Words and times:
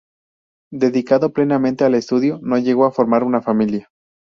Dedicado 0.73 1.31
plenamente 1.31 1.83
al 1.83 1.93
estudio, 1.93 2.39
no 2.41 2.57
llegó 2.57 2.85
a 2.87 2.91
formar 2.91 3.23
una 3.23 3.39
familia. 3.43 3.91